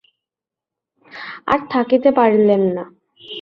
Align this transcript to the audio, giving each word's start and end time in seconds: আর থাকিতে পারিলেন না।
আর 1.47 1.59
থাকিতে 1.69 2.09
পারিলেন 2.11 2.61
না। 2.75 2.83